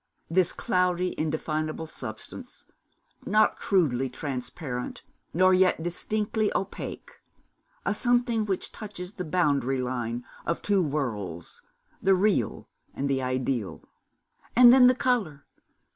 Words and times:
This 0.31 0.51
cloudy 0.51 1.13
indefinable 1.15 1.85
substance, 1.85 2.65
not 3.23 3.59
crudely 3.59 4.09
transparent 4.09 5.03
nor 5.31 5.53
yet 5.53 5.83
distinctly 5.83 6.51
opaque, 6.55 7.19
a 7.85 7.93
something 7.93 8.43
which 8.45 8.71
touches 8.71 9.13
the 9.13 9.23
boundary 9.23 9.77
line 9.79 10.25
of 10.43 10.63
two 10.63 10.81
worlds 10.81 11.61
the 12.01 12.15
real 12.15 12.67
and 12.95 13.07
the 13.07 13.21
ideal. 13.21 13.83
And 14.55 14.73
then 14.73 14.87
the 14.87 14.95
colour! 14.95 15.45